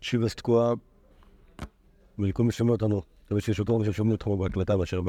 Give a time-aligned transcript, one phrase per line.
[0.00, 0.74] שיבס תקועה,
[2.18, 5.00] ולכל מי ששומע אותנו, מקווה שיש יותר אנשים ששומעים אותנו בהקלטה מאשר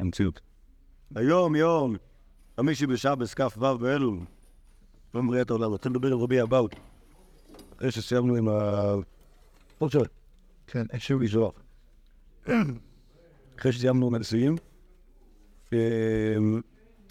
[0.00, 0.40] במציאות.
[1.14, 1.96] היום יום,
[2.56, 4.18] חמישי בשבס כ"ו באלול,
[5.14, 6.68] יום בריאת העולם, רוצה לדבר על רבי אבאו.
[7.76, 8.94] אחרי שסיימנו עם ה...
[9.78, 10.06] עוד שואל.
[10.66, 11.54] כן, שוב לשלוח.
[13.58, 14.56] אחרי שסיימנו מנשיאים,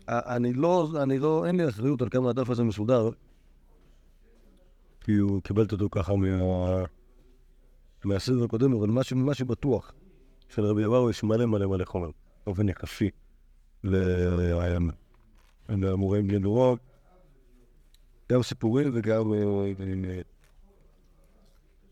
[0.09, 3.09] אני לא, אני לא, אין לי אחריות על כמה הדף הזה מסודר,
[5.05, 6.83] כי הוא קיבל אותו ככה מה...
[8.03, 9.93] מהסדר הקודם, אבל מה, שבטוח,
[10.49, 12.09] של רבי אבאו יש מלא מלא מלא חומר,
[12.45, 13.09] באופן יחסי
[15.69, 16.79] למורים גנורות,
[18.31, 19.33] גם סיפורים וגם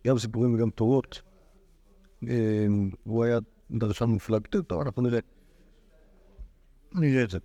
[0.07, 1.21] גם סיפורים וגם תורות.
[3.03, 3.39] הוא היה
[3.71, 5.19] דרשן מופלג, טוב, אנחנו נראה.
[6.91, 7.39] נראה את זה.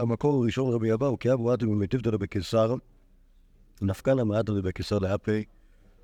[0.00, 2.74] המקור הראשון רבי אבאו, כי אבו עטו ממיטיבתא בקיסר,
[3.82, 5.44] נפקא לה מעטא בקיסר לאפי,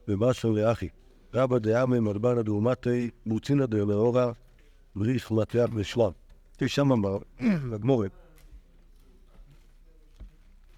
[0.08, 0.88] ומשהו לאחי.
[1.34, 4.32] רבא דאמי מרבנא דאומתי, מוצינא דאמרורה,
[4.96, 6.10] בריך מטח ושלם.
[6.60, 6.88] יש שם
[7.70, 8.10] בגמורת.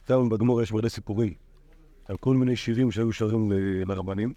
[0.08, 1.34] שם בגמורת יש מלא סיפורים
[2.04, 3.52] על כל מיני שירים שהיו שרים
[3.86, 4.32] לרבנים.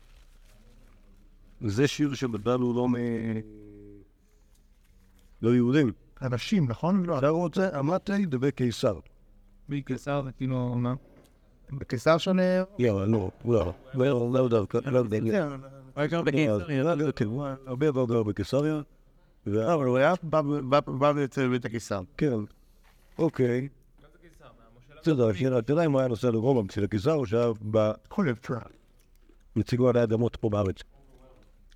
[1.62, 2.96] זה שיר שבדל הוא לא מ...
[5.42, 5.92] לא יהודים.
[6.22, 7.18] אנשים, נכון?
[7.18, 9.00] אתה רוצה, אמרתי דבי קיסר.
[9.70, 10.94] בי קיסר זה כאילו, מה?
[11.72, 12.42] בקיסר שונה?
[12.80, 15.48] לא, לא, לא, לא, לא דווקא, לא יודע.
[17.66, 18.82] הרבה עבר גר בקיסריה.
[19.48, 20.42] אבל הוא היה בא
[20.80, 22.02] בבית הקיסר.
[22.18, 22.34] כן,
[23.18, 23.68] אוקיי.
[25.02, 27.52] בסדר, תראה אם הוא היה נוסע לרומא בשביל הקיסר או שהיה
[29.56, 30.76] נציגו על האדמות פה בארץ.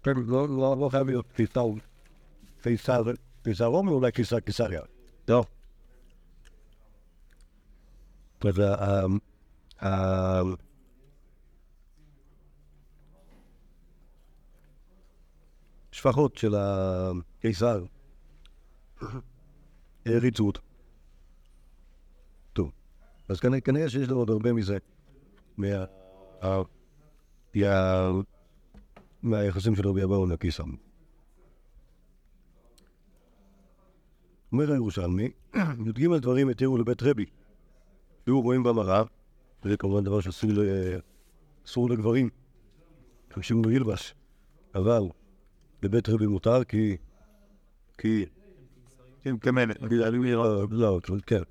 [0.05, 1.65] לא חייב להיות קיסר,
[2.61, 3.03] קיסר
[3.65, 4.81] רומי, אולי קיסר קיסריה.
[5.25, 5.45] טוב.
[8.41, 8.61] אז
[15.91, 17.83] השפחות של הקיסר
[20.05, 20.61] העריצו אותו.
[22.53, 22.71] טוב,
[23.29, 24.77] אז כנראה שיש לו עוד הרבה מזה,
[29.23, 30.63] מהיחסים של רבי אבאו לקיסר.
[34.55, 35.29] אומר הירושלמי,
[35.85, 37.25] י"ג דברים התירו לבית רבי.
[38.25, 39.03] היו רואים במראה,
[39.63, 42.29] וזה כמובן דבר שאסור לגברים,
[43.33, 44.15] חמישים לו ילבש,
[44.75, 45.03] אבל
[45.81, 46.97] בבית רבי מותר כי...
[47.97, 48.25] כי...
[49.21, 49.77] כן, כמלך.
[50.71, 51.41] לא, כן.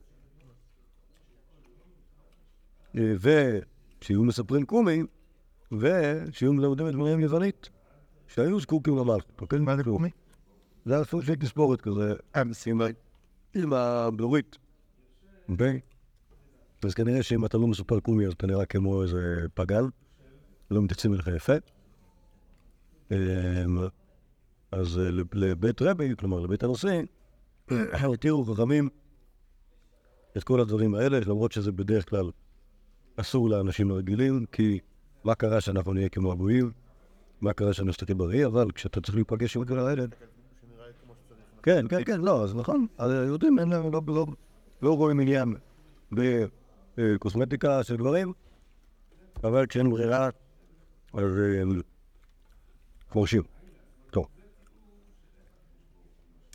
[2.94, 5.06] ושיהיו מספרים קומים,
[5.72, 7.70] ושיהיו מלמדים את דברים יוונית,
[8.26, 9.52] שהיו זקוקים למלכות.
[9.60, 10.10] מה זה קומי?
[10.84, 12.14] זה היה סוג של תספורת כזה,
[13.54, 14.58] עם הבלורית.
[16.84, 19.84] אז כנראה שאם אתה לא מסופר קומי, אז אתה נראה כמו איזה פגל,
[20.70, 21.52] לא מתייחסים אליך יפה.
[24.72, 25.00] אז
[25.32, 27.00] לבית רבי, כלומר לבית הנושא,
[28.14, 28.88] התירו חכמים
[30.36, 32.30] את כל הדברים האלה, למרות שזה בדרך כלל
[33.16, 34.78] אסור לאנשים הרגילים, כי
[35.24, 36.70] מה קרה שאנחנו נהיה כמו הגויים,
[37.40, 40.04] מה קרה שנסתכל בראי, אבל כשאתה צריך להיפגש עם הדברים האלה...
[41.64, 43.92] כן, כן, כן, לא, אז נכון, היהודים אין להם,
[44.82, 45.54] לא רואים עניין
[46.12, 48.32] בקוסמטיקה של גברים,
[49.44, 50.28] אבל כשאין ברירה,
[51.14, 51.22] אז
[53.08, 53.42] חורשים.
[54.10, 54.26] טוב.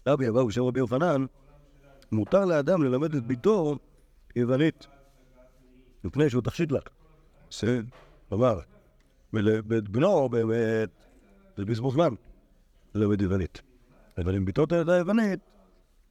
[0.08, 1.25] רבי אבאו בשם רבי אופנן,
[2.12, 3.78] מותר לאדם ללמד את ביתו
[4.36, 4.88] יוונית,
[6.03, 6.84] לפני שהוא תכשיט לך.
[7.50, 7.81] בסדר.
[8.30, 8.59] כלומר,
[9.92, 10.90] בנו באמת,
[11.58, 12.14] זה בזבוז זמן
[12.96, 13.69] ללמד יוונית.
[14.22, 15.40] אבל עם ביתות היוונית,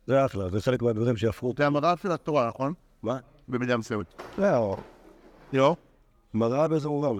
[0.06, 1.54] זה אחלה, זה חלק מהדברים שיהפכו.
[1.58, 2.74] זה המראה של התורה, נכון?
[3.02, 3.18] מה?
[3.48, 4.22] במידה מסוימת.
[4.38, 4.76] לא.
[5.52, 5.76] לא?
[6.34, 7.18] מראה באיזה עולם.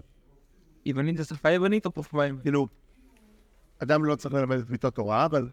[0.86, 2.40] יוונית זה שפה יוונית או פרופמיים?
[2.40, 2.68] כאילו,
[3.82, 5.48] אדם לא צריך ללמד את ביתו תורה, אבל...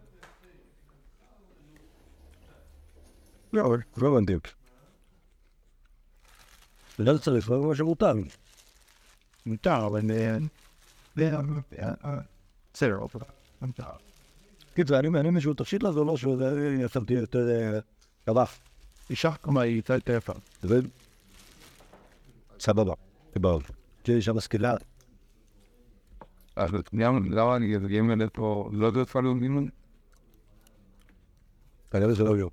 [3.52, 4.34] לא, לא הבנתי.
[6.98, 8.12] לא צריך, זה מה שמותר.
[9.46, 10.00] מותר, אבל...
[12.74, 13.00] בסדר,
[13.60, 14.06] מותר.
[14.76, 17.80] קיצור, אני מעניין מישהו תכשיט לה, זה לא שזה ישבתי יותר
[18.26, 18.58] קבח.
[19.10, 20.32] אישה כמה היא הייתה יותר יפה.
[22.58, 22.92] סבבה,
[23.34, 23.64] דיברנו.
[24.02, 24.74] תהיה אישה משכילה.
[26.56, 27.58] אז למה
[27.88, 29.68] גאים לפה לא יודעת פעלו מימון?
[31.90, 32.50] כנראה זה לא יום.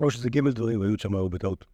[0.00, 1.64] או שזה ג' דברים, היו שם הרבה בטעות.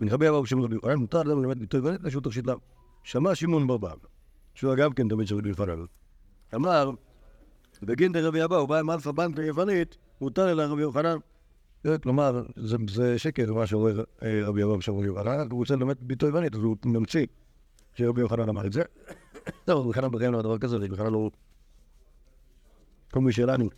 [0.00, 2.54] ונרבי אבא בשם רבי יוחנן, מותר לאדם ללמד ביטוי יוונית שהוא תכשיט לה.
[3.04, 3.94] שמע שמעון בר בר,
[4.54, 5.78] שהוא גם כן תמיד שואל בפניו.
[6.54, 6.90] אמר,
[7.82, 11.16] בגין דרבי אבאו, בא עם אלפא בנק ביוונית, מותר אלא רבי יוחנן.
[11.84, 15.76] זה, כלומר, זה, זה שקר מה שאומר אה, רבי אבאו בשם רבי יוחנן, הוא רוצה
[15.76, 17.26] ללמד ביטוי יוונית, אז הוא ממציא
[17.94, 18.82] שרבי יוחנן אמר את זה.
[19.68, 21.30] לא, רבי יוחנן בחיים לא דבר כזה, רבי יוחנן הוא...
[23.12, 23.68] כל מי שלנו.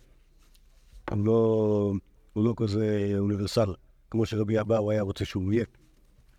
[1.11, 1.93] הוא לא,
[2.33, 3.73] הוא לא כזה אוניברסל,
[4.11, 5.65] כמו שרבי אבאו היה רוצה שהוא יהיה.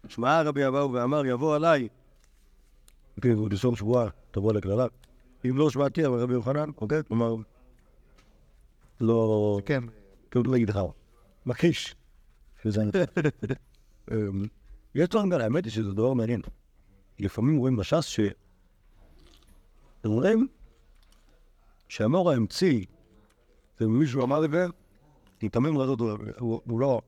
[0.09, 1.89] שמע רבי אבאו ואמר, יבוא עליי,
[3.21, 4.87] כן, הוא לסום שבועה, תבוא לקללה.
[5.49, 7.03] אם לא שמעתי, אבל רבי יוחנן, אוקיי?
[7.09, 7.35] כלומר,
[9.01, 9.61] לא...
[9.67, 9.85] כן.
[10.31, 10.79] כאילו לא יגיד לך,
[11.47, 11.95] מכחיש.
[14.11, 14.47] אמ,
[14.95, 16.41] יש דברים כאלה, האמת היא שזה דבר מעניין.
[17.19, 18.21] לפעמים רואים בש"ס ש...
[20.05, 20.49] אומרים
[21.89, 22.85] שהמור האמצעי,
[23.81, 24.67] ומישהו אמר את זה,
[25.75, 26.01] לזאת,
[26.39, 27.01] הוא הוא לא,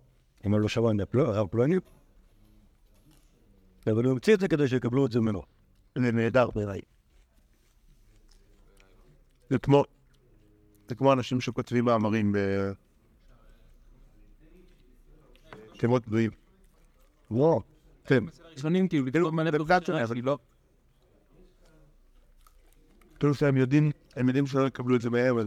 [0.47, 0.93] אם אני לא שמע
[1.29, 1.77] הרב פלוני,
[3.87, 5.43] אבל הוא המציא את זה כדי שיקבלו את זה ממנו.
[5.99, 6.81] זה נהדר בעיניי.
[9.51, 9.85] זה כמו,
[10.89, 12.39] זה כמו אנשים שכותבים מאמרים ב...
[15.79, 16.31] תיבות גבוהים.
[17.31, 17.61] לא,
[18.05, 18.25] כן.
[18.55, 20.39] ראשונים כאילו, לכתוב מלא פרקות שונה, אבל לא.
[23.19, 25.47] כאילו שהם יודעים, הם יודעים שלא יקבלו את זה מהם, אז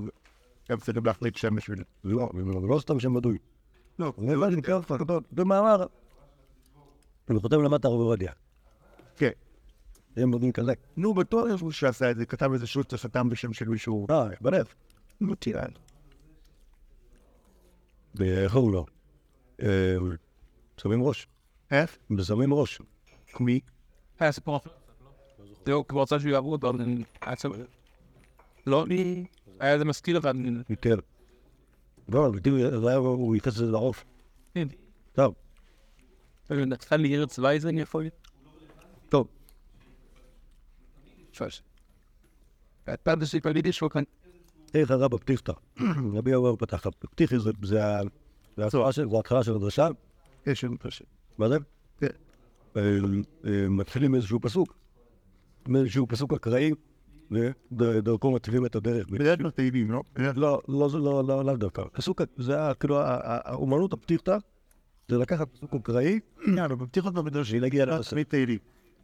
[0.69, 2.29] הם צריכים להחליט שהם בשביל לא,
[2.61, 3.37] זה לא סתם שם בדוי.
[3.99, 4.13] לא,
[4.55, 4.95] זה ככה,
[5.37, 5.85] זה מאמר.
[7.29, 8.31] אני כותב למטה הרב עובדיה.
[9.17, 9.29] כן.
[10.15, 10.73] זה מדהים כזה.
[10.97, 14.07] נו, בטוח יש מישהו שעשה את זה, כתב איזה שוט שחתם בשם של מישהו.
[14.09, 14.65] אה, בלב.
[15.21, 15.65] נו, תראה.
[18.15, 18.85] ואיך קוראים לו?
[19.61, 19.95] אה,
[20.77, 21.27] שמים ראש.
[21.71, 21.97] איך?
[22.23, 22.81] שמים ראש.
[23.39, 23.59] מי?
[24.19, 24.69] היה סיפור אחר.
[25.65, 26.71] זהו, כבר רצה שהוא יעבור אותו.
[28.67, 29.25] לא, לי...
[29.59, 30.33] היה איזה מזכיר אחד.
[30.69, 30.95] יותר.
[32.09, 32.31] לא,
[33.03, 34.05] הוא ייחס את זה לעוף.
[34.53, 34.67] כן.
[35.13, 35.35] טוב,
[36.49, 38.11] נתן לי ארץ וייזן איפה היא?
[39.09, 39.27] טוב.
[41.37, 41.63] פש.
[43.03, 44.03] פעם זה שפלידי שהוא כאן.
[44.73, 45.53] איך הרב פתיחתא.
[46.15, 46.85] רבי אבו פתח.
[46.99, 47.85] פתיחי זה-
[48.57, 49.87] ההתחלה של- הדרשה.
[50.45, 51.07] יש לנו פשוט.
[51.37, 51.57] מה זה?
[51.99, 52.07] כן.
[52.77, 52.81] אה,
[53.45, 54.75] אה, מתחילים איזשהו פסוק.
[55.67, 56.71] מאיזשהו פסוק אקראי,
[57.71, 59.09] ודרכו מתווים את הדרך.
[59.09, 60.03] בדרך כלל תהילים, לא?
[60.15, 61.83] בדרך לא, לא, זה לא, לא, לאו דווקא.
[61.93, 64.37] פסוק, זה כאילו, האומנות הפתיחתא,
[65.09, 66.19] זה לקחת פסוק אקראי,
[66.65, 67.61] אבל בפתיחות במדרשים.
[67.61, 68.19] להגיע לא, לפסוק.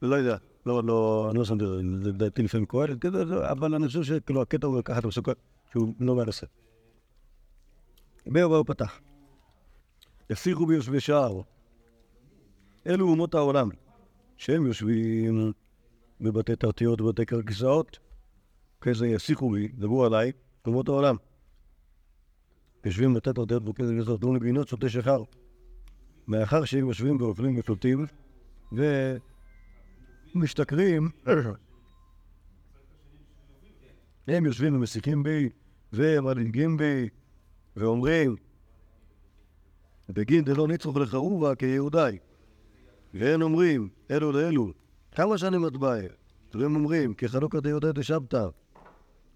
[0.01, 3.75] לא יודע, לא, לא, אני לא שמתי לב, זה לדעתי לפעמים כהן, כזה, זה- אבל
[3.75, 5.29] אני חושב שכאילו הקטע הוא לקחת פסוק
[5.71, 6.47] שהוא לא מהנושא.
[8.27, 8.99] באו באו פתח.
[10.29, 11.41] יסיחו ביושבי שער.
[12.87, 13.69] אלו אומות העולם,
[14.37, 15.51] שהם יושבים
[16.21, 17.99] בבתי תרתיות ובתי כרגיסאות,
[18.81, 20.31] כזה יסיחו בי, דברו עליי,
[20.67, 21.15] אומות העולם.
[22.85, 25.23] יושבים בבתי תרתיות ובתי כרגיסאות, לא נגינות שותה שחר.
[26.27, 28.05] מאחר שהם יושבים ואוכלים ושותים,
[30.35, 31.09] ומשתכרים,
[34.27, 35.49] הם יושבים ומסיחים בי,
[35.93, 37.09] ומלעיגים בי,
[37.75, 38.35] ואומרים,
[40.09, 42.17] בגין דלא ניצוך לחרובה כיהודי.
[43.13, 44.71] והם אומרים, אלו לאלו,
[45.11, 46.01] כמה שנים את באה?
[46.53, 48.47] והם אומרים, כחנוכה דיודא דשבתא.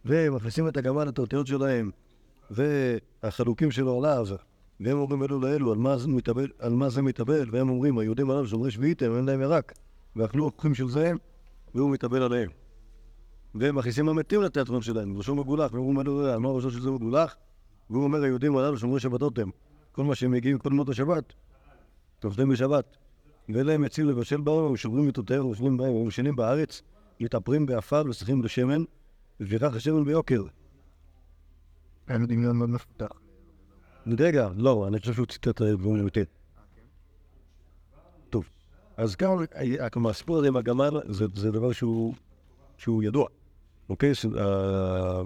[0.06, 1.92] והם מכניסים את הגמל לתרתיות שלהם,
[2.52, 4.26] והחלוקים שלו עליו,
[4.80, 5.72] והם אומרים אלו לאלו,
[6.60, 7.50] על מה זה מתאבל?
[7.52, 9.74] והם אומרים, היהודים עליו שומרי שביעיתם, אין להם ירק.
[10.16, 11.12] ואכלו אוכלים של זה,
[11.76, 12.50] והוא מתאבל עליהם.
[13.56, 17.36] והם מכניסים המתים לתיאטרון שלהם, ראשו מגולח, והם אומרים, מה ראשו של זה מגולח?
[17.90, 19.52] והוא אומר, היהודים הללו שומרי שבתות הם.
[19.92, 21.34] כל מה שהם מגיעים כל מות השבת,
[22.24, 22.98] עובדים בשבת.
[23.50, 26.82] ואין להם עצים לבשל בהם, הם שוברים מיטותיהם, ושבים בהם, והם ישנים בארץ,
[27.20, 28.84] מתאפרים בעפר ושחים בשמן,
[29.40, 30.44] ולפיכך השמן ביוקר.
[32.08, 33.20] היה לו דמיון מאוד מפותח.
[34.20, 36.24] רגע, לא, אני חושב שהוא ציטט את הדברים יותר.
[38.98, 39.16] אז
[39.80, 42.14] אה, כלומר, הסיפור הזה עם הגמל זה, זה דבר שהוא,
[42.78, 43.28] שהוא ידוע,
[43.90, 44.12] אוקיי?
[44.38, 45.22] אה,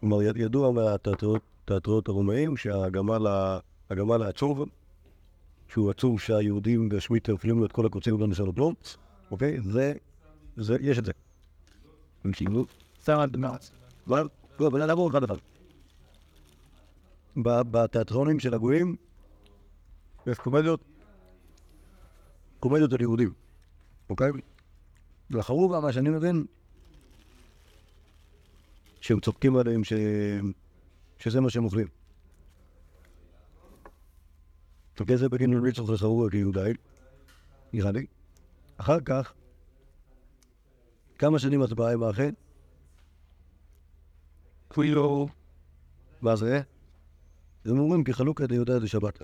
[0.00, 4.64] כלומר, יד- ידוע מהתיאטראות הרומאים שהגמל העצוב,
[5.68, 8.74] שהוא עצוב שהיהודים בשמיטה אוכלים לו את כל הקוצים ובנו של הפלום,
[9.30, 9.60] אוקיי?
[9.60, 9.92] זה,
[10.56, 11.12] זה, יש את זה.
[12.24, 12.64] הם כאילו,
[13.04, 13.70] שר הדמאס.
[14.06, 14.28] אבל,
[14.60, 15.36] לא, אבל נעבור אחד אחד.
[17.70, 18.96] בתיאטרונים של הגויים
[20.26, 20.80] יש קומדיות,
[22.68, 23.32] קומדיות על יהודים,
[24.10, 24.30] אוקיי?
[25.30, 26.46] לחרובה, מה שאני מבין,
[29.00, 29.92] שהם צוחקים עליהם ש...
[31.18, 31.86] שזה מה שהם אוכלים.
[35.00, 36.72] אוקיי, זה בגין לצורך לחרובה כיהודי,
[37.72, 38.06] נראה לי.
[38.76, 39.32] אחר כך,
[41.18, 42.28] כמה שנים את באה עם האחר?
[44.70, 45.28] כאילו...
[46.22, 46.60] מה זה?
[47.64, 49.22] הם אומרים כי חלוקה דיודא דשבת.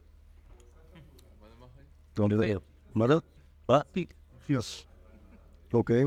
[2.19, 2.55] לא נראה.
[2.95, 3.32] מה זה?
[3.73, 3.81] מה?
[4.49, 4.87] יוס.
[5.75, 6.05] אוקיי.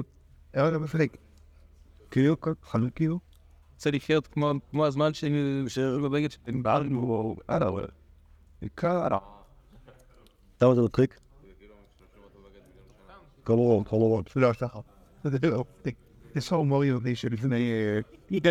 [0.54, 1.10] היה לו מפלג.
[2.12, 2.36] כאילו?
[2.64, 3.20] חלוק כאילו?
[3.74, 4.28] רוצה לחיות
[4.72, 7.88] כמו הזמן של בבגד שבארנו או הלאה, אבל...
[8.62, 9.08] עיקר...
[10.62, 11.20] למה זה מצחיק?
[13.46, 14.24] כמובן, כמובן.
[14.36, 14.80] לא, סליחה.
[15.24, 15.66] זה לא.
[16.36, 18.42] יש הומור יהודי שלפני אה,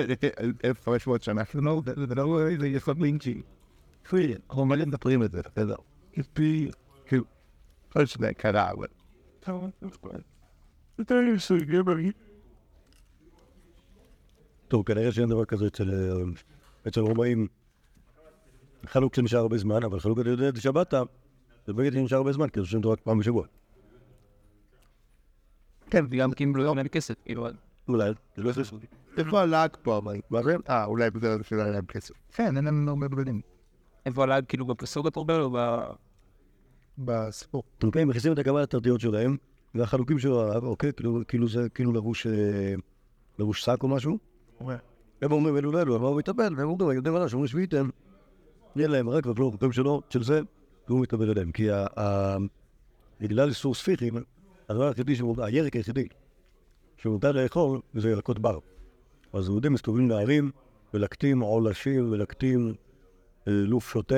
[0.65, 1.43] 1500 שנה.
[1.53, 3.43] זה לא, זה לא, זה יסוד לינצ'י.
[4.51, 5.41] אנחנו מלא מדברים את זה.
[6.13, 6.71] כפי,
[7.07, 7.25] כאילו,
[7.93, 8.87] כל שזה קרה, אבל...
[9.45, 11.15] אתה
[14.69, 16.23] טוב, כנראה שאין דבר כזה אצל אה,
[16.89, 17.47] אצל רומאים.
[18.87, 21.03] חלוק שנשאר הרבה זמן, אבל חלוק את שבתא,
[21.67, 23.47] זה בגד שנשאר הרבה זמן, כי זה שם רק פעם בשבוע.
[25.91, 27.47] כן, וגם קיבלו יום אין כסף, כאילו,
[27.89, 28.77] אולי, זה לא יחסו.
[29.17, 30.21] איפה הלהג פה, אבל?
[30.31, 30.57] מה זה?
[30.69, 32.15] אה, אולי בגלל שלא היה להם כסף.
[32.33, 33.41] כן, אין להם הרבה בגדים.
[34.07, 35.57] איפה עליו כאילו בפסוק אתה אומר, או ב...
[36.99, 37.63] בסיפור.
[37.83, 39.37] אוקיי, מכניסים את הקבלת התרתיות שלהם,
[39.75, 42.75] והחלוקים של הרב, אוקיי, כאילו- כאילו זה כאילו לבוש אה,
[43.39, 44.19] לבוש שק או משהו.
[45.23, 46.55] הם אומרים אלו לאלו, על מה הוא מתאבל?
[46.57, 47.89] והם אומרים, יודעים מה, שאומרים שביעיתם,
[48.77, 50.41] יהיה להם רק וכלום חוקים שלו, של זה,
[50.89, 51.53] והוא מתאבל עליהם.
[51.53, 51.69] כי
[53.21, 54.15] בגלל איסור ספיחים,
[54.69, 56.09] הדבר היחידי, הירק היחידי
[56.97, 58.59] שמותר לאכול זה ירקות בר.
[59.33, 60.51] אז יהודים מסתובבים נערים
[60.95, 62.75] ולקטים עולשים ולקטים
[63.49, 64.15] אה, לוף שוטה.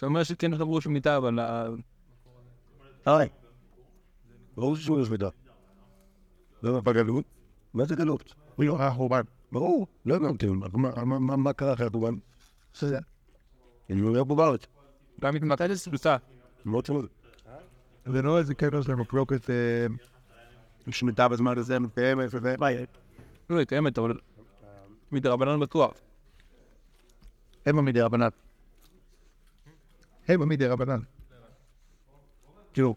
[0.00, 1.38] זה אומר שכן חברו שמיטה, אבל
[3.06, 3.28] היי.
[4.54, 5.28] ברור שהוא יש מידע.
[6.62, 7.24] למה בגלות?
[7.74, 8.34] מה זה גלות?
[8.58, 9.20] לא, החורבן.
[9.52, 12.14] ברור, לא הבנתי, מה- קרה אחרי החורבן?
[12.74, 12.98] בסדר.
[13.90, 14.66] אני אומר פה בארץ,
[15.20, 16.16] גם מתי זה סלוסה?
[16.64, 17.04] מאוד שמות.
[18.06, 19.86] זה לא איזה קטע של מחלוקת אה,
[20.90, 22.56] שמיטה בזמן הזה מתקיימת וזה.
[23.50, 24.18] לא, היא קיימת, אבל...
[25.12, 25.92] מדרבנן בטוח.
[27.66, 28.28] המה מדי רבנן.
[30.34, 31.00] המה מדי רבנן.
[32.72, 32.94] כאילו,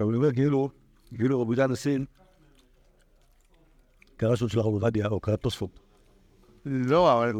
[0.00, 0.68] אני אומר, כאילו,
[1.16, 2.04] כאילו רבי דן הסין,
[4.16, 5.80] קרא שעות של הרב עובדיה, או קרא תוספות.
[6.64, 7.32] לא, אבל...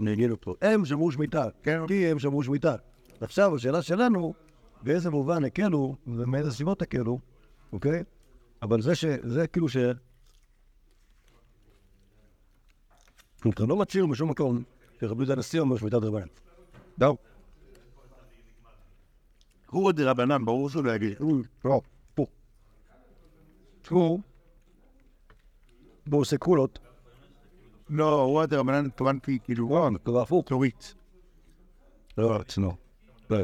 [0.00, 0.54] נגיד אותו.
[0.62, 1.86] הם שמרו שמיטה, כן.
[1.86, 2.76] כי הם שמרו שמיטה.
[3.20, 4.34] עכשיו, השאלה שלנו,
[4.82, 7.18] באיזה מובן הקלו, ומאיזה סיבות הקלו,
[7.72, 8.04] אוקיי?
[8.62, 9.04] אבל זה ש...
[9.22, 9.76] זה כאילו ש...
[13.48, 14.62] אתה לא מצהיר בשום מקום
[15.00, 16.26] שרבי יהודה הנשיא אומר שמיטת רבנן.
[17.00, 17.16] לא.
[19.72, 21.18] הוא עוד רבנן, ברור שהוא לא יגיד.
[21.64, 21.80] לא,
[22.14, 22.26] פה.
[23.90, 24.20] הוא,
[26.10, 26.78] הוא עושה קולות,
[27.90, 30.46] לא, הוא עוד רבנן התכוונתי כאילו, לא, כבר הפוך.
[30.48, 30.94] תורית.
[32.18, 32.76] לא, אצלו.
[33.30, 33.38] לא,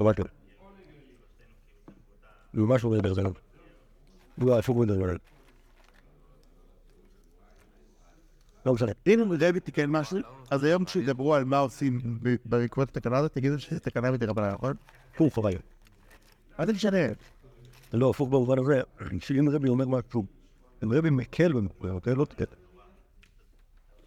[0.00, 0.28] לא כזה.
[2.54, 3.26] הוא ממש אומר ברזל.
[4.40, 5.16] הוא הפוך מדבר.
[8.66, 8.92] לא משנה.
[9.06, 10.18] אם רבי תיקן משהו,
[10.50, 12.00] אז היום כשידברו על מה עושים
[12.44, 14.74] בעקבות התקנה הזאת, תגידו שזו תקנה מדי רבנן, נכון?
[15.14, 15.56] הפוך הרי.
[16.58, 16.98] מה זה משנה?
[17.92, 18.80] לא, הפוך במובן הזה,
[19.20, 20.24] שאם רבי אומר משהו,
[20.84, 21.52] אם רבי מקל
[21.90, 22.14] אוקיי?
[22.14, 22.44] לא תקל.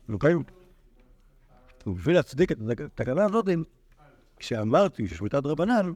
[0.09, 0.33] אוקיי?
[1.87, 3.45] ובשביל להצדיק את התקנה הזאת,
[4.37, 5.91] כשאמרתי ששמיטת רבנן,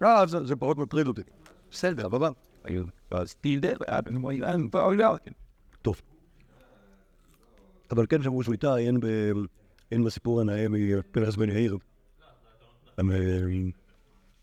[0.00, 1.22] אז זה- פחות מטריד אותי.
[1.70, 2.30] בסדר, אבל...
[3.10, 3.34] אז
[4.70, 5.18] בעולם.
[5.82, 6.00] טוב.
[7.90, 8.76] אבל כן שמרו שמיטה,
[9.90, 11.76] אין בסיפור הנאה מפרס בן יאיר.
[12.98, 13.04] אה,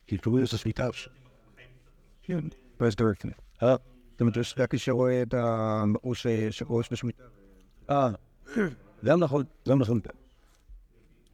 [0.08, 0.88] כי קוראים לזה שמיטה.
[2.29, 2.39] כן.
[2.77, 3.31] פרס דרקנה.
[3.63, 3.75] אה?
[4.12, 7.24] זאת אומרת, יש רק שרואה את המאוש שראש בשמיטה.
[7.89, 8.09] אה,
[9.05, 10.00] גם נכון, גם נכון.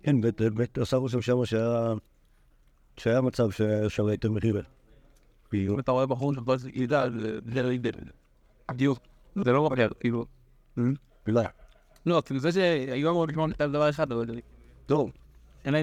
[0.04, 1.94] כן, בית- עשה רושם שם שהיה...
[2.98, 4.62] שהיה מצב שהיה יותר מחיר.
[5.54, 7.06] אם אתה רואה בחור שכבר ידע,
[7.54, 8.12] זה לא.
[8.72, 9.00] בדיוק.
[9.36, 10.26] זה לא מפריע, כאילו.
[11.28, 11.46] אולי.
[12.06, 14.40] לא, כאילו זה שהיו אמורים לשמוע נכתב דבר אחד, אבל...
[14.86, 15.12] טוב,
[15.66, 15.82] אלא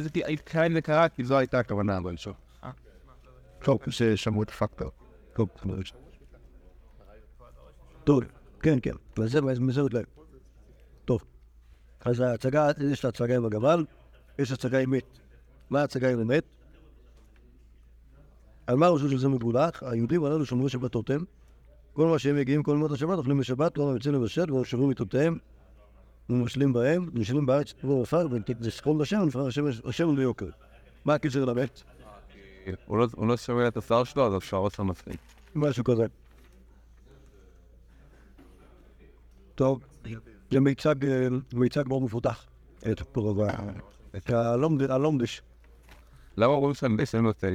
[0.00, 0.08] זה,
[0.66, 2.34] אם זה קרה, כי זו הייתה הכוונה, אבל שוב.
[3.62, 4.90] טוב, ששמעו את הפקטור.
[8.04, 8.22] טוב,
[8.60, 10.04] כן, כן, וזה מזהות להם.
[11.04, 11.24] טוב,
[12.00, 13.84] אז ההצגה, יש את ההצגה עם הגמל,
[14.38, 15.18] יש הצגה עם מת.
[15.70, 16.44] מה ההצגה עם המת?
[18.66, 19.82] על מה הרשות של זה מגולח?
[19.82, 21.24] היהודים הללו שומרי שבת הם.
[21.92, 25.38] כל מה שהם מגיעים כל ימות השבת, אוכלים בשבת, כל יוצאים לבשל, והם שומרים מיטותיהם,
[26.30, 29.48] ומשלים בהם, ונשארים בארץ, עפר, ותזכרון בשם, ונפרע
[29.84, 30.48] השם ביוקר.
[31.04, 31.82] מה הקשר למת?
[32.86, 35.16] הוא לא- הוא לא שומע את השיער שלו, אז השערות שלו מצחיק.
[35.54, 36.06] משהו כזה.
[39.54, 39.80] טוב,
[40.50, 41.28] זה מיצג, אה,
[41.86, 42.44] מאוד מפותח.
[42.92, 43.46] את פה,
[44.16, 45.42] את הלומד- הלומדש,
[46.36, 47.46] למה אומרים יש לנו את ה...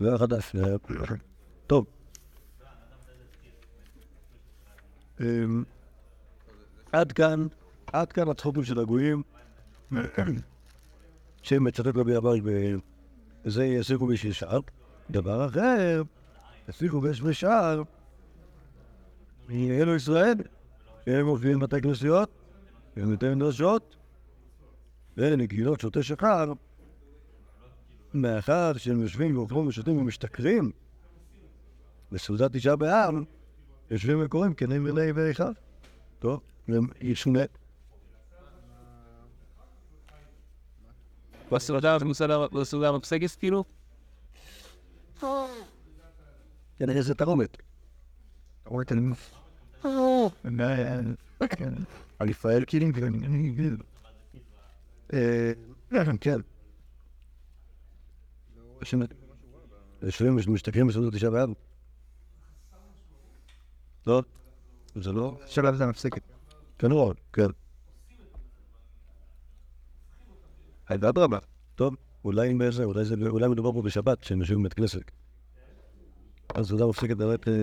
[0.00, 0.56] זה החדש.
[0.56, 0.76] אה,
[1.66, 1.86] טוב.
[5.20, 5.64] אמ,
[6.92, 7.46] עד כאן,
[7.86, 9.22] עד כאן הצחוקים של הגויים,
[11.42, 12.40] שמצטט רבי אברי,
[13.46, 14.60] וזה יסיחו בשביל שער.
[15.10, 16.02] דבר אחר,
[16.68, 17.82] יסיחו בשביל שער,
[19.48, 20.34] מאלו ישראל,
[21.06, 22.30] הם מופיעים בתי כנסיות,
[22.96, 23.96] הם בתי מדרשות,
[25.16, 26.52] ונגילות שותי שחר,
[28.14, 30.70] מאחר שהם יושבים ואוכלים ושותים ומשתכרים
[32.12, 33.14] בסעודת תשעה באב,
[33.90, 35.52] יושבים וקוראים כני מילי ואחד.
[36.18, 37.40] טוב, והם ישונה.
[41.52, 41.96] בסעודה,
[42.52, 43.64] בסעודה מפסקת כאילו?
[46.78, 47.56] כנראה זה תרומת.
[48.64, 49.12] תרומת אני...
[52.18, 52.86] על ישראל כאילו,
[56.20, 56.38] כן.
[60.02, 61.48] יושבים ומשתכרים בסעודת תשעה באב.
[64.06, 64.22] לא,
[64.94, 65.38] זה לא.
[65.46, 66.22] שלב זה מפסקת.
[66.78, 67.65] כנראה, כן.
[70.88, 71.38] הייתה אדרבה.
[71.74, 75.10] טוב, אולי זה, אולי, זה, אולי מדובר פה בשבת, שהם יושבים בבית כנסת.
[76.54, 77.54] אז סעודה מפסקת באמת, אה,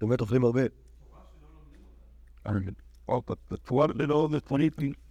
[0.00, 0.62] באמת אוכלים הרבה.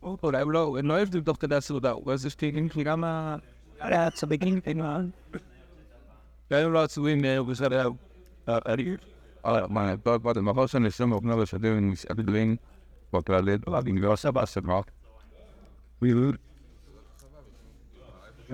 [0.03, 3.35] אולי הם לא, הם לא יושבים תוך כדי הסעודה, אולי זה שתיים שגם ה...
[3.79, 4.97] היה צדיקים, כאילו, אה?
[6.51, 7.89] גם הם לא עצובים בסדר.
[9.45, 11.57] Man, vad vad man har sån liksom öppna och så
[16.01, 16.37] det.
[18.47, 18.53] Det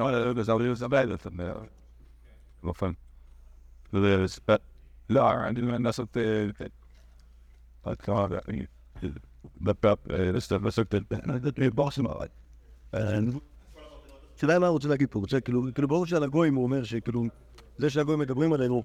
[10.20, 11.04] är det står så det
[11.56, 12.30] det är bara så här.
[14.38, 15.20] אתה יודע מה הוא רוצה להגיד פה?
[15.20, 17.24] רוצה, כאילו, כאילו ברור שעל הגויים הוא אומר שכאילו,
[17.78, 18.84] זה שהגויים מדברים עלינו,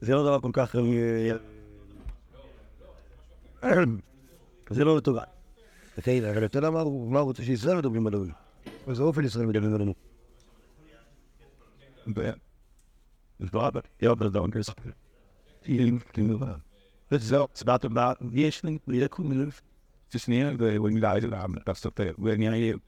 [0.00, 0.76] זה לא דבר כל כך...
[3.62, 3.84] אה,
[4.70, 5.22] זה לא לטובה.
[5.96, 8.24] אוקיי, אבל אתה יודע מה הוא רוצה שישראל מדברים עלינו?
[8.86, 9.94] באיזה אופן ישראל מדברים עלינו?
[17.12, 19.50] Där gissning vi kommer nu.
[20.12, 22.78] Just ner det when you guys are not så det when you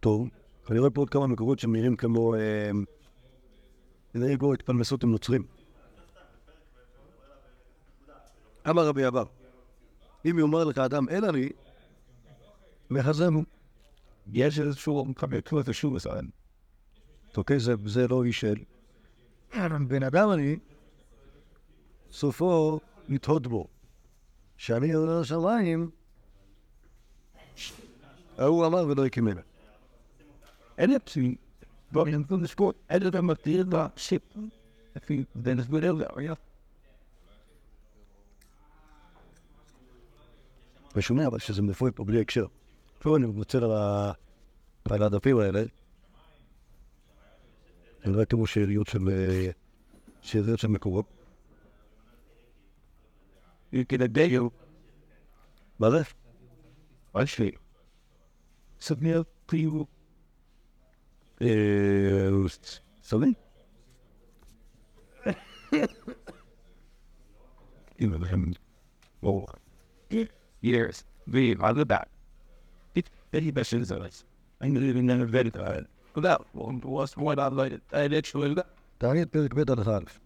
[0.00, 0.28] טוב,
[0.70, 2.34] אני רואה פה עוד כמה מקורות שנראים כמו...
[2.34, 2.70] אה,
[4.14, 5.42] נראים כמו התפלמסות עם נוצרים.
[8.70, 9.22] אמר רבי אבא,
[10.30, 11.48] אם יאמר לך אדם אין אני,
[12.90, 13.42] מחזנו.
[14.32, 16.10] יש איזשהו מקבל השוב הזה.
[17.36, 18.56] אוקיי, זה, לא איש של...
[19.88, 20.56] בן אדם אני,
[22.10, 23.66] סופו לתהות בו.
[24.56, 25.90] שאני עולה לשמיים,
[28.38, 29.40] ההוא אמר ולא הקימנה.
[30.76, 31.38] En het zien.
[31.92, 32.76] Wat je van de sport.
[32.86, 33.20] En dat is
[35.68, 36.38] met
[41.62, 42.46] מפוי פה בלי הקשר.
[42.98, 44.12] פה אני מתנצל על, ה...
[44.90, 45.62] על הדפים האלה.
[48.04, 49.08] אני רואה כמו שאריות של...
[49.08, 49.50] אה,
[50.22, 51.06] שאריות של מקורות.
[53.72, 54.50] Je kan het deel.
[55.78, 56.02] מה זה?
[57.12, 57.52] Als je.
[58.78, 59.86] Zat meer primo.
[61.42, 62.28] אה,
[70.62, 72.08] years, we are the back.
[72.94, 74.24] It very passionate service.
[74.60, 75.86] I'm living in a very tired.
[76.16, 77.80] That was what I like.
[77.92, 78.66] I actually that.
[79.00, 80.20] تعريض بيت a الخالف.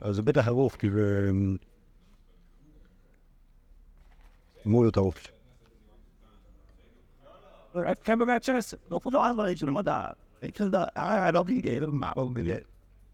[0.00, 1.60] Also bitte Herr die ähm,
[4.64, 5.14] Molotov.
[7.74, 10.16] Ich kann mir das noch von der Anleitung mal da.
[10.40, 12.62] Ich kann da, ah, da bin ich eben mal mit der.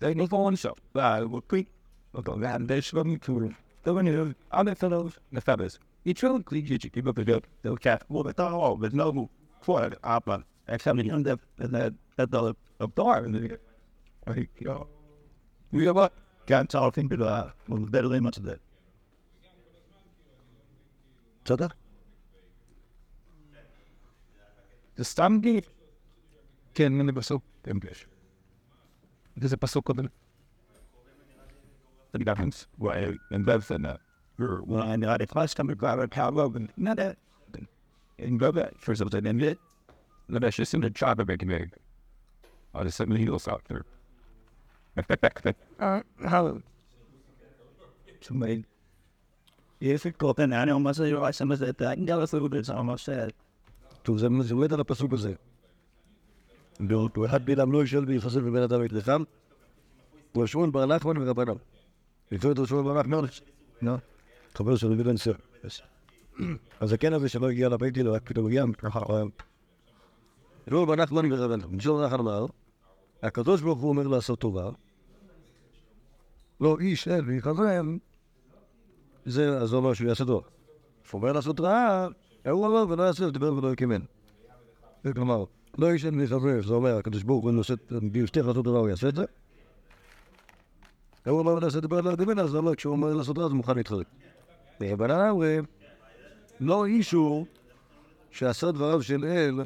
[0.00, 1.68] Da ist nicht von uns, da, wo krieg,
[2.12, 3.56] da werden wir schon tun.
[3.84, 5.80] Dominus, Anathelos, Nephebus.
[6.04, 9.28] I tron kliczyki wypowiedział tę krew, bo to bez nowu
[9.60, 11.28] kwory, a pan egzaminant
[12.28, 13.58] do obdarny.
[15.70, 16.10] Chyba
[16.46, 18.58] kantor tym była, bo dalej ma tyle.
[21.44, 21.76] Co tak?
[24.94, 25.62] The stamgi,
[26.74, 28.06] kiedy nie pasał, tym wiesz.
[29.36, 30.08] Gdy zapasał kodem,
[32.14, 33.58] know we have what can't tell think to that well better than much of that
[33.58, 33.68] בסדר?
[33.68, 33.68] זה סתם גיל.
[33.68, 33.68] כן, אני בסוף אמבלש.
[33.68, 33.82] וזה פסוק קודם.
[33.82, 33.94] זה גם
[34.38, 34.64] וואי, אין בבסנה.
[34.66, 37.10] וואי, נראה לי פרש כמה כבר פערו, ונדע.
[38.18, 39.54] אין גובה, פרס אבל אין לי.
[40.28, 41.68] לא יודע שעושים את צ'אבה בגמג.
[42.74, 43.74] אבל זה סמלי לא סאקטר.
[48.20, 48.62] שומעים.
[49.80, 52.72] יש לי קופן, אני אומר שזה יורד שם את זה, אני לא עושה את זה,
[52.72, 53.32] אני עושה את זה.
[54.02, 55.34] טוב, זה זה עומד על הפסוק הזה.
[56.80, 59.22] באותו אחד בלעם לא ישאל ויחסל בבן אדם את לכם,
[60.38, 61.54] ושמואל בר נחמן ורבנם.
[62.32, 63.24] לפני את שמואל בר נחמן,
[63.82, 63.96] נו,
[64.54, 65.32] חבר של רבי בן סר.
[66.80, 68.64] הזקן הזה שלא הגיע לבית אלו, רק פתאום הגיע,
[70.68, 71.80] שמואל בר נחמן ורבנם.
[71.80, 72.46] שמואל בר נחמן אמר,
[73.22, 74.70] הקדוש ברוך הוא אומר לעשות טובה,
[76.60, 77.82] לא איש אל ויחזר,
[79.24, 80.42] זה, אז זה אומר שהוא יעשה טוב.
[81.10, 82.08] הוא אומר לעשות רעה,
[82.50, 84.00] הוא אמר ולא יעשה, דיבר ולא יקימן.
[85.14, 85.44] כלומר,
[85.78, 87.74] לא איש אל ויחזר, זה אומר, הקדוש ברוך הוא נושא,
[88.12, 89.24] בהבטיח לעשות דבר, הוא יעשה את זה.
[91.26, 93.72] הוא אמר לעשות דבר לא יקימן, אז אומר, כשהוא אומר לעשות אז הוא מוכן.
[94.80, 95.64] ובן אדם אומרים,
[96.60, 97.46] לא איש הוא
[98.30, 99.60] שעשה דבריו של אל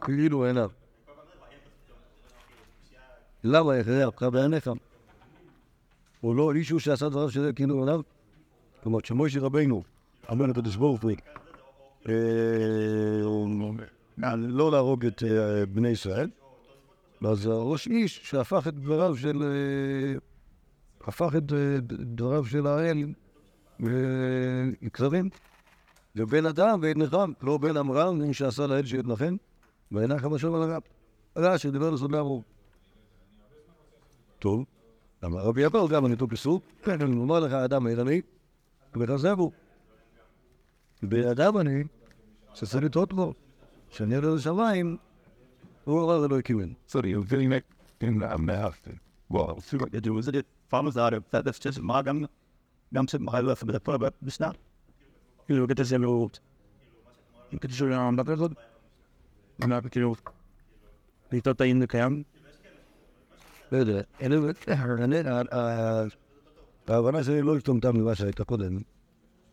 [0.00, 0.70] כאילו עיניו.
[3.44, 4.70] למה יכריע אותך בעיניך?
[6.20, 8.00] הוא לא אישהו שעשה דבריו של אל כאילו עיניו?
[8.82, 9.82] כלומר, כשמוישה רבינו
[10.32, 11.10] אמר לקדוש ברוך הוא
[12.08, 12.14] אה,
[14.36, 16.30] לא להרוג את אה, בני ישראל,
[17.24, 19.42] אז הראש איש שהפך את דבריו של...
[21.04, 22.98] אה, הפך את אה, דבריו של האל
[24.96, 25.28] גזרים.
[26.16, 29.36] ובן אדם ויתנחם, לא בן אמרם, מי שעשה לאל שיתנחם,
[29.92, 30.82] וינחם השם על הרב.
[31.36, 32.42] רע שדיבר לסודי הרוב.
[34.38, 34.64] טוב,
[35.24, 38.20] אמר רבי אבר גם אני טוב פסוק, כן, אני אומר לך אדם אין אני,
[38.96, 39.50] ותעזבו.
[41.02, 41.84] בן אדם אני,
[42.54, 43.34] שצריך לטעות בו,
[43.88, 44.96] שאני עולה לשמיים,
[45.84, 46.72] הוא אמר אלוהי קימן.
[46.88, 47.52] So the feeling
[48.00, 48.88] in the mouth.
[49.30, 50.94] Well, see what you but
[51.32, 51.54] the
[53.98, 54.56] but it's not.
[55.48, 56.38] You look at this in old.
[57.52, 58.54] You could show on the other.
[59.62, 60.14] I'm not כאילו,
[61.32, 62.22] לטעות האם לקיים.
[63.72, 64.00] לא יודע,
[66.88, 68.78] ההבנה שלי לא השתמתה ממה שהייתה קודם.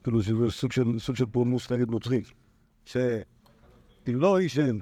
[0.04, 2.24] כאילו שזה סוג של- של פולמוס נגד נוצרי.
[2.86, 3.22] שאם
[4.06, 4.82] לא איש אין,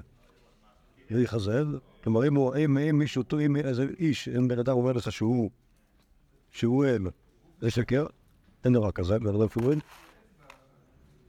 [2.04, 5.50] כלומר אם הוא- אם אם מישהו, אם איזה איש, אם בן אדם אומר לך שהוא
[6.50, 7.02] שהוא אל,
[7.60, 8.06] זה שקר,
[8.64, 9.78] אין דבר כזה, בן אדם שהוא אל.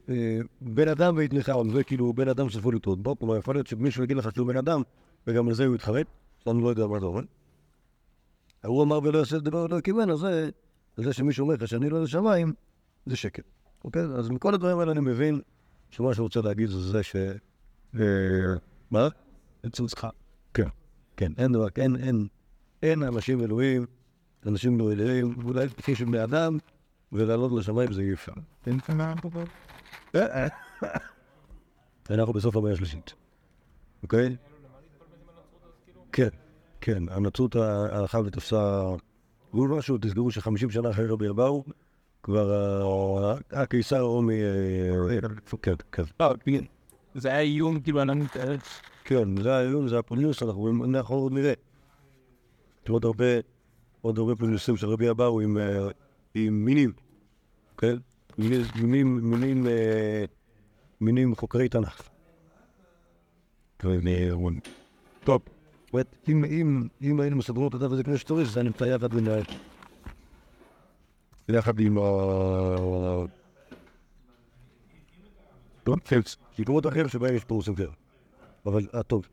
[0.08, 4.04] אה, בן אדם ויתנחם, זה כאילו בן אדם שצריך לטעות בו, כלומר יכול להיות שמישהו
[4.04, 4.82] יגיד לך שהוא בן אדם,
[5.26, 6.06] וגם על זה הוא יתחרט,
[6.46, 7.22] אני לא יודע מה זה אומר.
[8.64, 10.50] הוא אמר ולא יעשה דבר ולא יקבל, אז זה,
[10.96, 12.52] זה שמישהו אומר לך שאני לא לשמיים,
[13.06, 13.42] זה שקר.
[13.84, 14.02] אוקיי?
[14.02, 15.40] אז מכל הדברים האלה אני מבין
[15.90, 17.16] שמה שהוא רוצה להגיד זה זה ש...
[18.00, 18.02] אה,
[18.90, 19.08] מה?
[19.66, 20.06] אצלך.
[20.54, 20.68] כן.
[21.16, 22.26] כן, אין דבר, אין, אין,
[22.82, 23.86] אין אנשים אלוהים,
[24.46, 26.58] אנשים לא אלוהים, אולי כפי של בני אדם,
[27.12, 28.32] ולעלות לשמיים זה אי אפשר.
[28.66, 29.00] אין כאן
[32.10, 33.14] אנחנו בסוף המאה השלישית,
[34.02, 34.36] אוקיי?
[36.12, 36.28] כן,
[36.80, 38.82] כן, הנצרות הלכה ותפסה
[39.52, 41.64] גבול משהו, תזכרו שחמישים שנה אחרי רבי אבאו,
[42.22, 44.42] כבר הקיסר הרומי...
[44.42, 45.18] אה,
[45.62, 46.02] כן, כן.
[46.44, 46.64] כן.
[47.14, 48.24] זה היה איום, כאילו, אני...
[49.04, 51.52] כן, זה האיום, זה הפוליוס, אנחנו אנחנו עוד נראה.
[52.84, 53.24] יש עוד הרבה,
[54.02, 55.88] עוד הרבה פוליוסים של רבי אבאו עם, אה,
[56.34, 56.92] עם מינים,
[57.78, 57.96] כן?
[58.38, 59.66] מינים, מינים,
[61.00, 62.02] מינים, אה, חוקרי תנ"ך.
[65.24, 65.42] טוב.
[65.92, 69.38] אומרת, אם, היינו מסדרים את הדף הזה כמו שצריך, זה היה נמצא יחד בין ה...
[71.48, 72.02] יחד עם ה...
[76.58, 77.92] מקומות אחרים שבהם יש פירוסים כאלה.
[78.66, 79.26] אבל, אה, טוב.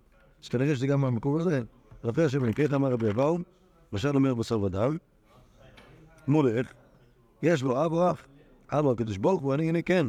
[0.44, 1.62] אז כנראה שזה גם המקום הזה.
[2.04, 3.38] רבי השם נקראת אמר רבי אבאו,
[3.94, 4.98] משל אומר בשר ודם,
[6.28, 6.72] מולך,
[7.42, 8.28] יש לו אב או אח.
[8.74, 10.06] אמר הקדוש ברוך הוא, אני, אני כן.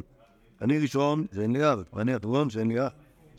[0.62, 2.92] אני ראשון, שאין לי אב, ואני אחרון, שאין לי אח.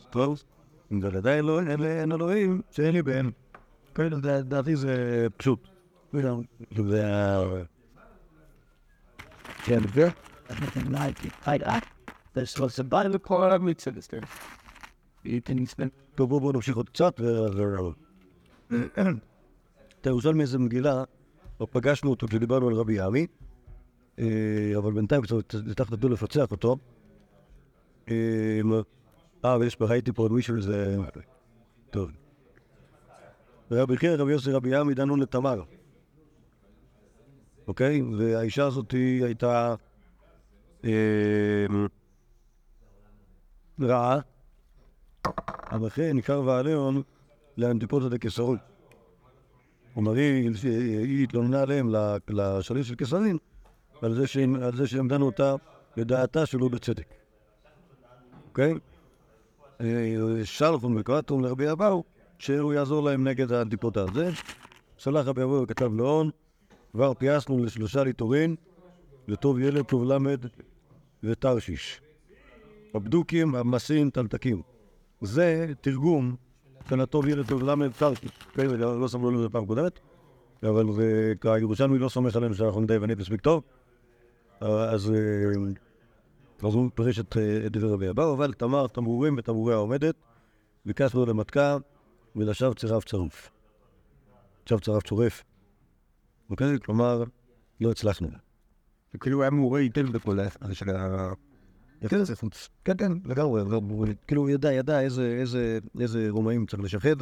[0.10, 0.44] טוב,
[0.92, 3.30] אבל עדיין לא, אין, אלוהים, שאין לי בן.
[3.96, 4.96] כן, לדעתי זה
[5.38, 5.68] פשוט.
[6.88, 7.04] זה.
[9.64, 10.10] כן, זה?
[16.16, 17.20] טוב, בואו נמשיך עוד קצת.
[17.20, 17.48] ו-
[20.02, 21.04] את הירושלמי איזה מגילה,
[21.60, 23.28] לא פגשנו אותו כשדיברנו על רבי עמי,
[24.20, 25.36] אה, אבל בינתיים קצת
[25.72, 26.78] הצלחנו לפצח אותו.
[28.10, 28.62] אה,
[29.46, 30.98] אה, ויש, ראיתי פה עוד מישהו, זה...
[31.90, 32.12] טוב.
[33.72, 35.64] רבי חייא, רבי יוסי, רבי עמי, דנו לתמר.
[37.68, 38.02] אוקיי?
[38.02, 38.92] והאישה הזאת
[39.24, 39.76] הייתה
[40.86, 41.66] אה,
[43.82, 44.20] רעה,
[45.72, 47.02] אבל כן נקרא ועליון
[47.58, 48.71] לאנטיפוטה דקסרות.
[49.94, 53.38] כלומר, היא התלוננה עליהם, ל- לשליט של קיסרין,
[54.02, 54.28] על זה
[54.88, 55.56] שהם- דנו אותה
[55.98, 57.06] לדעתה שלא בצדק.
[58.50, 58.74] אוקיי?
[59.82, 59.86] אה,
[60.44, 62.04] שלחון וקראטון לרבי אבאו,
[62.40, 64.30] שהוא יעזור להם נגד האנטיפוטה הזה.
[64.98, 66.30] שלח רבי אבאו וכתב לאון,
[66.92, 68.56] כבר פייסנו לשלושה ליטורין,
[69.28, 70.46] לטוב ילד, טוב למד
[71.24, 72.02] ותרשיש.
[72.94, 74.62] הבדוקים, המסין, תלתקים.
[75.22, 76.36] זה תרגום
[76.90, 78.32] של הטוב ילד טוב למד תרשיש.
[78.54, 80.00] כן, לא לא שמנו לזה פעם קודמת,
[80.64, 80.86] אבל
[81.44, 83.64] הירושלמי לא סומך עלינו שאנחנו נדע יוונית מספיק טוב,
[84.62, 85.12] אה, אה, אז
[86.62, 90.16] הוא פירש את אה, דברי רבי אבאו, אבל תמר תמרורים ותמרורי העומדת,
[90.86, 91.78] ביקשנו למטכה
[92.36, 93.50] ולשווא צירף צרוף.
[94.70, 95.44] שווא צירף צורף.
[96.50, 96.80] אוקיי?
[96.80, 97.24] כלומר,
[97.82, 98.28] לא הצלחנו.
[99.20, 100.74] כאילו היה מעורה היטב בכל ה...
[100.74, 101.30] של ה...
[102.10, 102.24] כן.
[102.86, 103.62] כן, כן, לגמרי.
[104.28, 107.16] כאילו, ידע, ידע איזה, רומאים צריך לשחד,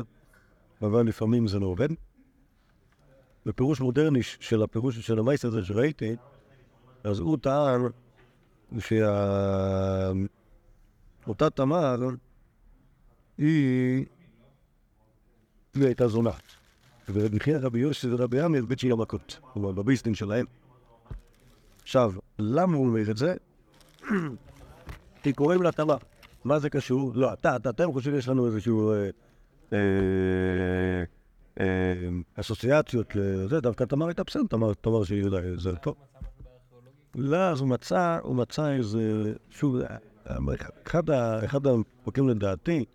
[0.82, 1.90] אבל לפעמים זה לא עובד.
[3.46, 6.16] בפירוש מודרני של הפירוש של המייס הזה שראיתי,
[7.04, 7.82] אז הוא טען
[11.26, 11.98] שאותה תמר
[13.38, 14.06] היא...
[15.76, 16.32] הייתה זונה.
[17.14, 20.46] ורבי חייא רבי יוסי ורבי עמי בית שהיא המכות, כלומר בביסטין שלהם.
[21.82, 23.36] עכשיו, למה הוא אומר את זה?
[25.30, 25.98] כי קוראים לה תמר.
[26.44, 27.12] מה זה קשור?
[27.16, 28.92] לא, אתה, אתה, אתם חושבים שיש לנו איזשהו...
[28.92, 29.10] אה,
[29.74, 31.04] אה,
[31.60, 35.96] אה, אסוציאציות לזה, דווקא תמר הייתה בסדר, תמר, תמר שהיא יודעת, זה טוב.
[37.16, 39.76] לא, אז הוא מצא, הוא מצא איזה, שוב,
[40.88, 42.86] אחד, ה- אחד הפרקים לדעתי,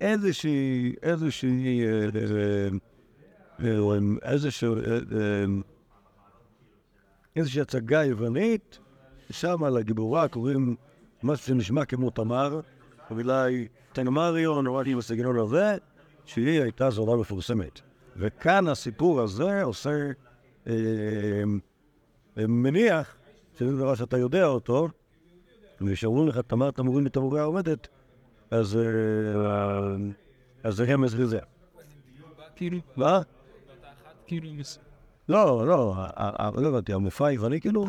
[0.00, 2.08] איזושהי, איזושהי, אה,
[3.64, 3.78] אה,
[5.12, 5.44] אה,
[7.36, 8.78] איזושהי הצגה יוונית,
[9.30, 10.76] שם לגיבורה קוראים
[11.22, 12.60] משהו שנשמע כמו תמר,
[13.10, 15.76] אולי תנמריון או משהו בסגנון הזה,
[16.24, 17.80] שהיא הייתה זונה מפורסמת.
[18.16, 20.10] וכאן הסיפור הזה עושה,
[20.66, 20.72] אה,
[22.36, 23.16] מניח,
[23.58, 24.88] שזה דבר שאתה יודע אותו,
[25.80, 27.88] וכשאומרים לך תמר תמורים ותמורי העומדת,
[28.50, 29.96] אז אה,
[30.64, 31.38] אז זה רמז לזה.
[32.56, 33.20] כאילו, מה?
[34.26, 34.48] כאילו,
[35.28, 35.94] לא, לא,
[36.56, 37.86] לא הבנתי, המופע היווני כאילו?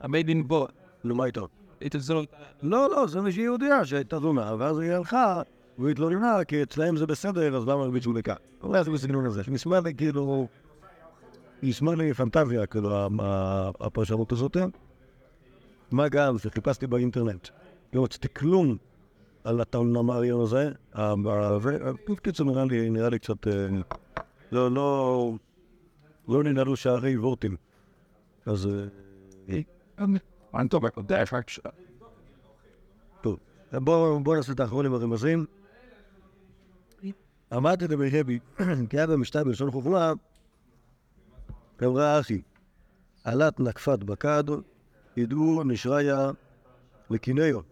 [0.00, 0.66] המיידין בו,
[1.06, 1.48] נו, מה איתו?
[1.86, 2.28] את זאת,
[2.62, 5.42] לא, לא, זה מישהי יהודייה שהייתה זונה, ואז היא הלכה
[5.78, 8.34] והתלוננה, כי אצלהם זה בסדר, אז למה הרביצו לכאן?
[8.62, 10.48] אולי זה בסגנון הזה, שנשמע לי כאילו...
[11.62, 13.08] נשמע לי פנטזיה, כאילו,
[13.80, 14.56] הפרשנות הזאת.
[15.90, 17.48] מה גם שחיפשתי באינטרנט,
[17.92, 18.76] לא מצאתי כלום
[19.44, 20.70] על התלונמריון הזה.
[20.94, 23.46] ה- ה- ו- בקיצור, נראה לי, נראה לי קצת...
[23.46, 23.68] אה,
[24.52, 25.32] לא, לא...
[26.28, 27.56] לא ננעלו שערי וורטים.
[28.46, 28.68] אז...
[30.56, 31.38] אה, אני טוב, אתה יודע, אפשר...
[33.20, 33.38] טוב,
[33.72, 35.46] בואו בוא נעשה את האחרונים הרמזים.
[37.52, 38.38] עמדתי ברבי,
[38.90, 40.12] כי היה במשתה בלשון חוכמה,
[41.84, 42.42] אמרה אחי,
[43.24, 44.44] עלת נקפת בקד,
[45.16, 46.30] ידעו נשריה
[47.10, 47.62] לקינאו.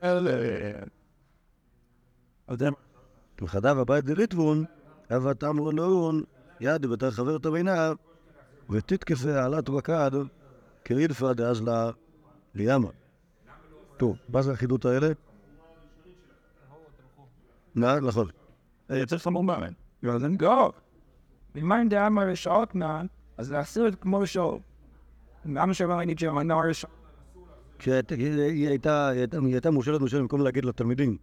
[3.43, 4.65] וחדב הבית דליטבון,
[5.17, 6.23] אבא תמרו לאון,
[6.61, 7.93] יד בתר חבר תבינה,
[8.71, 10.11] ותתקפה עלת בקד,
[10.85, 11.91] כרילפה דאז לה
[12.55, 12.89] ליאמה.
[13.97, 15.09] טוב, מה זה החידות האלה?
[17.77, 18.29] נכון.
[18.89, 19.73] זה צריך לעמוד מאמן.
[20.37, 20.73] גאו.
[21.55, 24.61] למען דעה מהרשעות נען, אז להסיר את כמו רשעות.
[25.45, 26.93] למה שאומר אני ג'ר, אני נוער רשעות.
[27.79, 31.17] כשהיית- היא היא הייתה היא הייתה- מושלת מושלת במקום להגיד לתלמידים.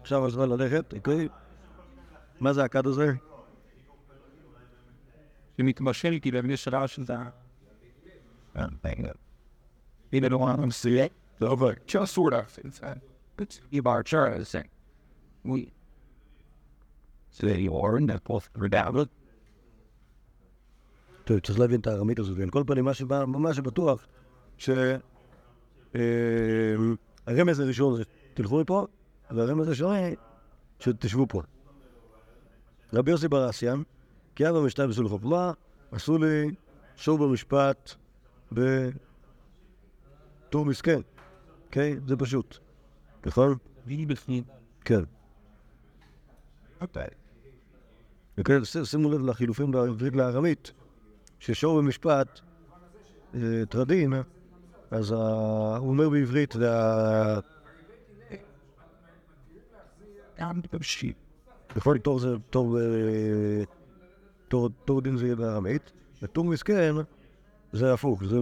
[0.00, 1.28] עכשיו הזמן ללכת, אוקיי?
[2.40, 3.12] מה זה הכד הזה?
[10.08, 10.10] שמתבשל כאילו, אם יש רעש של ה...
[10.12, 11.08] הנה לא אמרנו מסוים.
[11.40, 11.70] זה עובר.
[11.86, 12.64] שאסור להפסיד.
[13.70, 14.60] היא בארצ'ר הזה.
[15.44, 15.68] ווי.
[17.32, 19.08] זה יורן, נפות רדאבות.
[21.24, 22.38] טוב, צריך להבין את הארמית הזאת.
[22.38, 22.88] על כל פנים,
[23.26, 24.06] מה שבטוח,
[24.58, 25.00] שהרמז
[27.60, 28.02] הראשון זה
[28.34, 28.86] תלכו מפה,
[29.30, 30.14] והרמז השני,
[30.80, 31.42] שתשבו פה.
[32.92, 33.82] רבי יוסי ברסיאן,
[34.34, 35.52] כי אבא משתה בסול חוכמה,
[35.92, 36.54] עשו לי
[36.96, 37.94] שור במשפט
[40.48, 41.00] בטור מסכן.
[41.66, 41.96] אוקיי?
[42.06, 42.58] זה פשוט.
[43.26, 43.56] נכון?
[44.84, 45.00] כן.
[48.38, 50.72] וכן, ש- שימו לב לחילופים בעברית לארמית,
[51.38, 52.40] ששור במשפט,
[53.34, 54.12] אה, טרדין,
[54.90, 55.16] אז ה-
[55.78, 57.40] הוא אומר בעברית, זה ה-.
[61.76, 62.84] בכל תור זה תור, אה,
[64.48, 66.94] תור, תור דין זה יהיה בארמית, ותור מסכן
[67.72, 68.36] זה הפוך, זה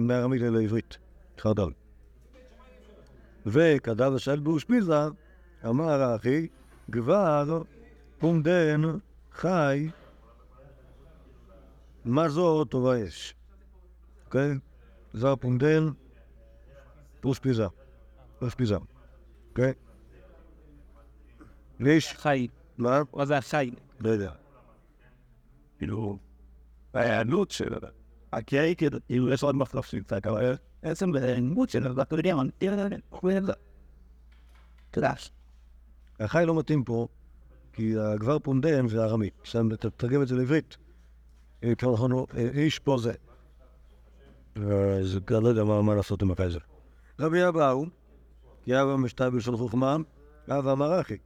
[0.00, 0.96] מארמית לעברית,
[1.38, 1.68] חרדל.
[3.46, 5.00] וכדב השאל באושפיזה,
[5.66, 6.46] אמר האחי,
[6.92, 7.62] כבר
[8.18, 8.82] פומדן
[9.32, 9.88] חי,
[12.04, 13.34] מה זו טובה יש?
[14.26, 14.54] אוקיי?
[15.12, 15.88] זר פומדן,
[17.24, 17.66] אושפיזה.
[18.42, 18.76] אושפיזה.
[19.48, 19.72] אוקיי?
[21.80, 22.48] יש, חי.
[22.78, 23.02] מה?
[23.14, 23.70] מה זה החי?
[24.00, 24.32] לא יודע.
[25.78, 26.18] כאילו,
[26.94, 27.74] ההיענות של
[28.32, 30.54] הקיי, כאילו, יש עוד מחלף קצת, אבל
[30.86, 31.86] עצם בהיענות של
[32.58, 32.88] תראה,
[34.90, 35.12] תודה.
[36.20, 37.08] החי לא מתאים פה,
[37.72, 39.34] כי הגבר פונדן זה ארמית.
[39.40, 40.76] עכשיו תתרגם את זה לעברית.
[41.78, 43.12] כבר נכון, אה, איש פה זה.
[44.56, 46.58] אז לא יודע מה לעשות עם החי הזה.
[47.20, 47.86] רבי אבאו,
[48.64, 49.96] כי אבא משתה בלשון חוכמה,
[50.48, 51.16] אבא אמר אחי,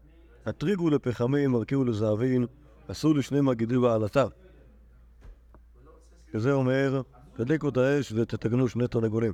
[0.47, 2.47] הטריגו לפחמים, הרכיבו לזהבים,
[2.89, 4.25] עשו לשני מגידים בעלתה.
[6.35, 7.03] וזה אומר,
[7.35, 9.33] תדליקו את האש ותתגנו שני תרנגולים.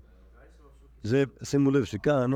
[1.02, 2.30] זה, שימו לב שכאן,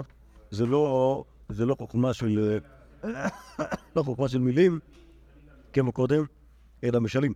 [0.51, 2.59] זה לא, זה לא חוכמה של,
[3.97, 4.79] לא חוכמה של מילים,
[5.73, 6.25] כמו קודם,
[6.85, 7.33] אלא משלים.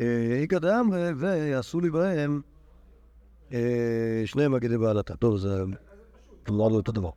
[0.00, 2.40] אה, איכא דאמרי ויעשו לי בהם
[3.52, 5.16] אה, שני מגדי בעלתה.
[5.16, 5.62] טוב, זה
[6.48, 7.10] לא לא אותו דבר.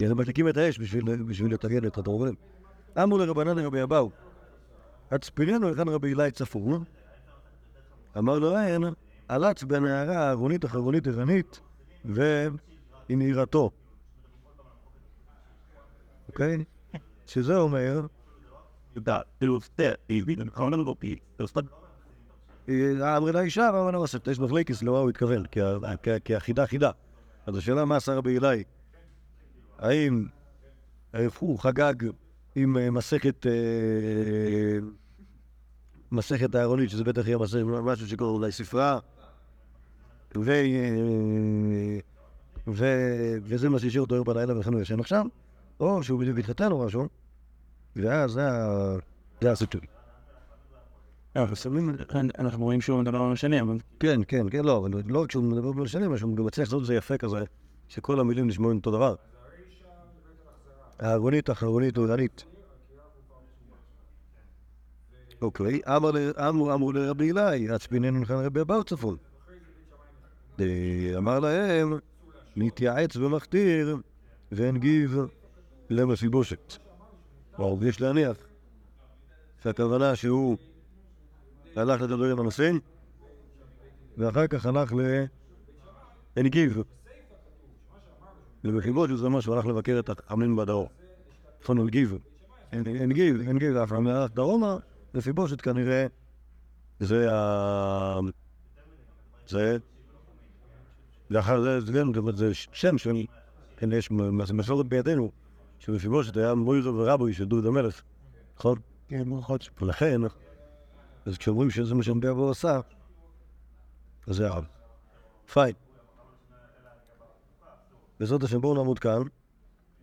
[0.00, 2.34] הם מדליקים את האש בשביל, לתגן את הדרוגלים.
[3.02, 4.10] אמרו לרבנן רבי אבאו,
[5.10, 6.78] הצפיננו היכן רבי אלי צפור,
[8.18, 8.84] אמר לרעיין,
[9.28, 11.60] עלץ בנערה הארונית אחרונית ערנית,
[12.04, 12.50] והיא
[13.08, 13.70] נהירתו.
[16.28, 16.64] אוקיי?
[17.26, 18.06] שזה אומר,
[23.16, 25.42] אמרי לאישה, אבל לא עושה, יש בפלייקס, לא הוא התכוון,
[26.24, 26.90] כי החידה חידה.
[27.46, 28.64] אז השאלה מה רבי אלי?
[29.78, 30.26] האם
[31.38, 31.94] הוא חגג
[32.54, 34.78] עם אה, מסכת אה,
[36.12, 38.98] מסכת הארונית, שזה בטח יהיה מסכת, משהו שקוראים אולי ספרה,
[40.36, 40.50] ו...
[40.50, 41.98] אה,
[42.68, 42.84] ו...
[43.42, 45.26] וזה מה שהשאיר אותו היום בלילה ולכן הוא ישן עכשיו,
[45.80, 47.08] או שהוא בדיוק התחתן או משהו,
[47.96, 48.40] ואז
[49.40, 49.80] זה הסיטוי.
[51.54, 51.96] שמים
[52.38, 53.76] אנחנו רואים שהוא מדבר על משנה, אבל...
[54.00, 56.80] כן, כן, כן, לא, אבל לא רק שהוא מדבר בלשנים, אלא שהוא גם מצליח לעשות
[56.80, 57.44] את זה יפה כזה,
[57.88, 59.14] שכל המילים נשמעו אותו דבר.
[60.98, 62.44] הארונית, אחרונית, אורנית.
[65.42, 65.80] אוקיי,
[66.38, 69.16] אמרו לרבי אלי, עצביננו לכאן רבי אבאו צפון.
[70.60, 71.98] אה, אמר להם,
[72.56, 73.96] נתייעץ ומכתיר,
[74.52, 75.16] והנגיב
[75.90, 76.76] למפיבושת.
[77.56, 78.36] כלומר, יש להניח
[79.62, 80.56] שהכוונה שהוא
[81.76, 82.80] הלך לדבר עם הנושאים,
[84.18, 85.24] ואחר כך הלך ל...
[86.36, 86.82] הנגיב.
[88.64, 90.86] ובחיבות זה מה שהוא הלך לבקר את החכמים בדרום.
[91.62, 92.18] נכון, הנגיב.
[92.72, 94.76] הנגיב, הנגיב, אף פעם הלך דרומה,
[95.14, 96.06] ופיבושת כנראה
[97.00, 98.18] זה ה...
[99.48, 99.78] זה...
[101.30, 103.12] לאחר זה, זה גם, זה שם של...
[103.76, 104.10] כן, יש
[104.54, 105.30] מסורת בידינו,
[105.78, 108.02] שבפיבושת היה מוירו ורבוי של דוד המלך,
[108.56, 108.78] נכון?
[109.08, 109.58] כן, נכון.
[109.80, 110.20] ולכן,
[111.26, 112.80] אז כשאומרים שזה מה שרבי אבו עשה,
[114.26, 114.64] אז זה הרב.
[115.52, 115.74] פיין.
[118.20, 119.22] בעזרת השם בואו נעמוד כאן,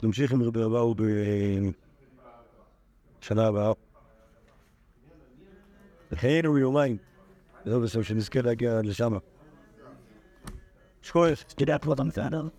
[0.04, 0.96] נמשיך עם רבי אבאו
[3.20, 3.72] בשנה הבאה.
[6.12, 6.98] היינו יומיים,
[7.66, 9.18] בעזרת השם שנזכה להגיע לשם.
[11.06, 11.38] Skål.
[11.60, 12.50] Det der på den færdige.